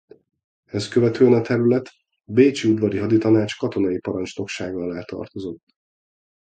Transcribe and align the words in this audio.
Ezt 0.71 0.89
követően 0.91 1.33
a 1.33 1.41
terület 1.41 1.89
bécsi 2.31 2.69
Udvari 2.71 2.97
Haditanács 2.97 3.57
katonai 3.57 3.99
parancsnoksága 3.99 4.81
alá 4.81 5.01
tartozott. 5.03 5.63